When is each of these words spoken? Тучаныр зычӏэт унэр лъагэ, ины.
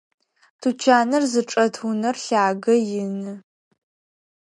Тучаныр 0.61 1.23
зычӏэт 1.31 1.75
унэр 1.87 2.17
лъагэ, 2.25 2.75
ины. 3.01 3.33